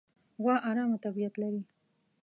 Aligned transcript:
غوا 0.41 0.55
ارامه 0.69 0.97
طبیعت 1.05 1.33
لري. 1.41 1.61